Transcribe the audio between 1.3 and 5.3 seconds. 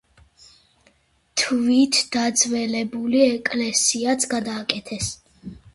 თვით დაძველებული ეკლესიაც გადაკეთეს.